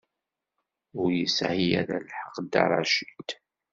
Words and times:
Ur 1.01 1.09
yesɛi 1.19 1.65
ara 1.79 1.97
lḥeqq 2.05 2.35
Dda 2.43 2.63
Racid. 2.69 3.29